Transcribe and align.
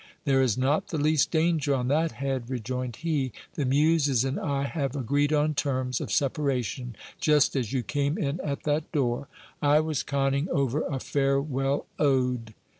There 0.25 0.41
is 0.41 0.57
not 0.57 0.87
the 0.87 0.97
least 0.97 1.29
danger 1.29 1.75
on 1.75 1.87
that 1.89 2.13
head, 2.13 2.49
rejoined 2.49 2.95
he: 2.95 3.31
the 3.53 3.65
Muses 3.65 4.25
and 4.25 4.39
I 4.39 4.63
have 4.63 4.95
agreed 4.95 5.31
on 5.31 5.53
terms 5.53 6.01
of 6.01 6.11
separation: 6.11 6.95
just 7.19 7.55
as 7.55 7.71
you 7.71 7.83
came 7.83 8.17
in 8.17 8.39
at 8.41 8.63
that 8.63 8.91
door, 8.91 9.27
I 9.61 9.79
was 9.79 10.01
conning 10.01 10.47
ever 10.49 10.81
a 10.87 10.99
farewell 10.99 11.85
ode. 11.99 12.55